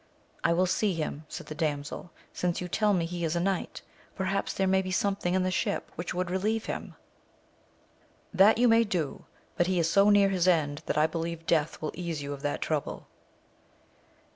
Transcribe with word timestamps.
I 0.43 0.51
will 0.51 0.65
see 0.65 0.95
him, 0.95 1.25
said 1.29 1.45
the 1.45 1.53
damsel, 1.53 2.09
since 2.33 2.59
you 2.59 2.67
tell 2.67 2.91
me 2.91 3.05
he 3.05 3.23
is 3.23 3.35
a 3.35 3.39
knight, 3.39 3.83
perhaps 4.15 4.51
there 4.51 4.65
may 4.65 4.81
be 4.81 4.89
something 4.89 5.35
in 5.35 5.43
the 5.43 5.51
ship 5.51 5.91
which 5.93 6.11
would 6.11 6.31
relieve 6.31 6.65
him.— 6.65 6.95
That 8.41 8.57
you 8.57 8.67
may 8.67 8.83
do, 8.83 9.25
but 9.57 9.67
he 9.67 9.77
is 9.77 9.87
so 9.87 10.09
near 10.09 10.29
his 10.29 10.47
end, 10.47 10.81
that 10.87 10.97
I 10.97 11.05
believe 11.05 11.45
death 11.45 11.79
will 11.83 11.91
ease 11.93 12.23
you 12.23 12.33
of 12.33 12.41
that 12.41 12.61
trouble. 12.61 13.05